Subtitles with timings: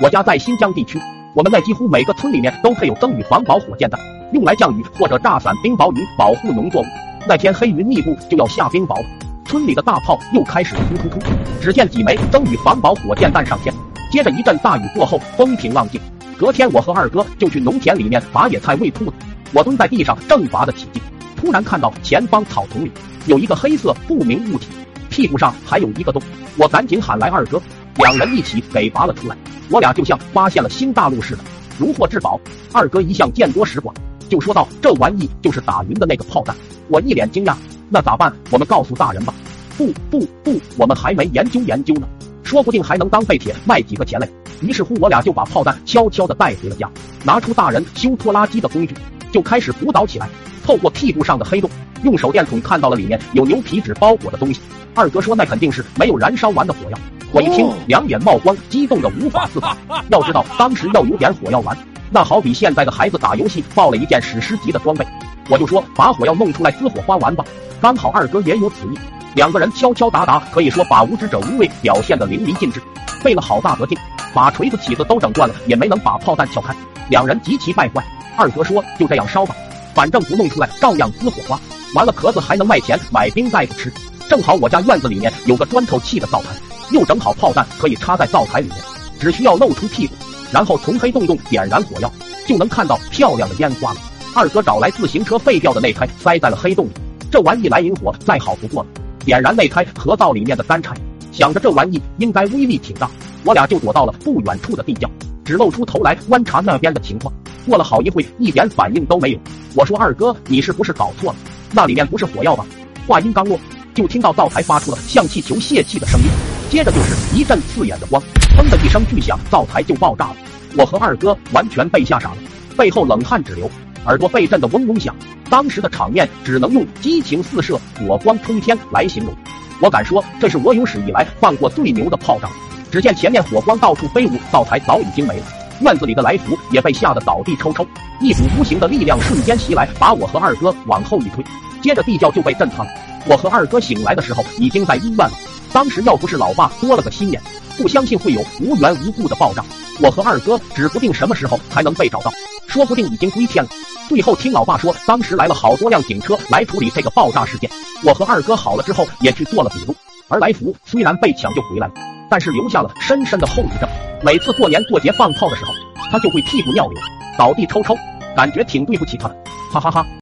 [0.00, 1.00] 我家在新疆地区，
[1.36, 4.00] 我们那几乎每个村里面都配有增雨防雹火箭弹，
[4.32, 6.84] 用来降雨或者炸散冰雹云，保护农作物。
[7.28, 9.00] 那天黑云密布，就要下冰雹，
[9.44, 11.30] 村里的大炮又开始突突突。
[11.62, 13.72] 只见几枚增雨防雹火箭弹上天，
[14.10, 16.00] 接着一阵大雨过后，风平浪静。
[16.36, 19.12] 隔天，我和二哥就去农田里面拔野菜喂兔子。
[19.52, 21.00] 我蹲在地上正拔得起劲，
[21.36, 22.90] 突然看到前方草丛里
[23.26, 24.70] 有一个黑色不明物体，
[25.08, 26.20] 屁股上还有一个洞。
[26.56, 27.62] 我赶紧喊来二哥，
[27.98, 29.36] 两人一起给拔了出来。
[29.70, 31.42] 我俩就像发现了新大陆似的，
[31.78, 32.40] 如获至宝。
[32.72, 33.94] 二哥一向见多识广，
[34.28, 36.54] 就说道：“这玩意就是打云的那个炮弹。”
[36.88, 37.54] 我一脸惊讶，
[37.88, 38.32] 那咋办？
[38.50, 39.34] 我们告诉大人吧。
[39.76, 42.06] 不不不，我们还没研究研究呢，
[42.42, 44.28] 说不定还能当废铁卖几个钱嘞。
[44.60, 46.88] 于是乎，我俩就把炮弹悄悄地带回了家，
[47.24, 48.94] 拿出大人修拖拉机的工具。
[49.32, 50.28] 就开始鼓捣起来，
[50.64, 51.68] 透过屁股上的黑洞，
[52.04, 54.60] 用手电筒看到了里面有牛皮纸包裹的东西。
[54.94, 56.98] 二哥说那肯定是没有燃烧完的火药。
[57.34, 59.76] 我一听，两眼冒光，激动的无法自拔。
[60.08, 61.76] 要知道当时要有点火药丸，
[62.08, 65.04] 那好比现在的孩子打游戏爆了一件史诗级的装备。
[65.50, 67.44] 我就说把火药弄出来滋火花玩吧。
[67.80, 68.96] 刚好二哥也有此意，
[69.34, 72.80] 两个人敲敲打打，可以说把无知者无畏表现得淋漓尽致。
[73.20, 73.98] 费了好大德劲，
[74.32, 76.72] 把锤子起子都整断了，也没能把炮弹撬开。
[77.10, 78.00] 两人极其败坏。
[78.36, 79.56] 二哥说：“就这样烧吧，
[79.92, 81.58] 反正不弄出来，照样滋火花。
[81.96, 83.92] 完了壳子还能卖钱买冰袋子吃。
[84.28, 86.48] 正好我家院子里面有个砖头砌的灶台，
[86.90, 88.76] 又整好炮弹可以插在灶台里面，
[89.18, 90.14] 只需要露出屁股，
[90.52, 92.12] 然后从黑洞洞点燃火药，
[92.46, 94.00] 就能看到漂亮的烟花了。”
[94.34, 96.90] 二哥找来自行车废掉的内胎，塞在了黑洞里。
[97.30, 98.88] 这玩意来引火再好不过了，
[99.24, 100.94] 点燃内胎和灶里面的干柴，
[101.32, 103.10] 想着这玩意应该威力挺大，
[103.44, 105.08] 我俩就躲到了不远处的地窖，
[105.44, 107.32] 只露出头来观察那边的情况。
[107.66, 109.38] 过了好一会，一点反应都没有。
[109.74, 111.38] 我说：“二哥，你是不是搞错了？
[111.72, 112.66] 那里面不是火药吧？”
[113.08, 113.58] 话音刚落，
[113.94, 116.26] 就听到灶台发出了像气球泄气的声音，
[116.74, 118.20] 接着就是一阵刺眼的光，
[118.58, 120.36] 砰的一声巨响，灶台就爆炸了。
[120.76, 122.36] 我和二哥完全被吓傻了，
[122.76, 123.70] 背后冷汗直流，
[124.06, 125.14] 耳朵被震得嗡嗡响。
[125.48, 129.32] 当时的场面只能用激情四射、火光冲天来形容。
[129.80, 132.50] 我敢说，这是我有史以来放过最牛的炮仗。
[132.90, 135.46] 只见前面火光到处飞舞，灶台早已经没了。
[135.78, 137.86] 院子里的来福也被吓得倒地抽抽，
[138.20, 141.44] 一股无形的力量瞬间袭来，把我和二哥往后一推，
[141.80, 142.88] 接着地窖就被震塌了。
[143.28, 145.32] 我和二哥醒来的时候已经在医院了。
[145.74, 147.42] 当时要不是老爸多了个心眼，
[147.76, 149.64] 不相信会有无缘无故的爆炸，
[150.00, 152.32] 我和二哥指不定什么时候才能被找到，
[152.68, 153.70] 说不定已经归天了。
[154.08, 157.68] 最后听老爸说，当时来了好多辆警车来处理这个爆炸事件。
[158.04, 159.92] 我和二哥好了之后也去做了笔录，
[160.28, 161.94] 而来福虽然被抢救回来了，
[162.30, 163.88] 但是留下了深深的后遗症。
[164.22, 165.72] 每次过年过节放炮的时候，
[166.12, 167.00] 他就会屁股尿流，
[167.36, 167.96] 倒地抽抽，
[168.36, 169.36] 感觉挺对不起他的，
[169.72, 170.06] 哈哈哈。